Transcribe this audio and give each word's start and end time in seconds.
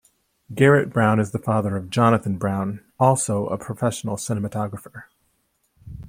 Garrett 0.55 0.89
Brown 0.89 1.19
is 1.19 1.29
the 1.29 1.37
father 1.37 1.77
of 1.77 1.91
Jonathan 1.91 2.39
Brown, 2.39 2.83
also 2.99 3.45
a 3.45 3.55
professional 3.59 4.15
cinematographer. 4.15 5.03